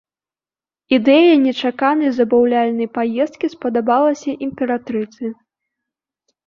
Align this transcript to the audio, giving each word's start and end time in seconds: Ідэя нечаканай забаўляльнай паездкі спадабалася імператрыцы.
Ідэя 0.97 1.33
нечаканай 1.47 2.11
забаўляльнай 2.21 2.87
паездкі 2.97 3.47
спадабалася 3.55 4.31
імператрыцы. 4.49 5.23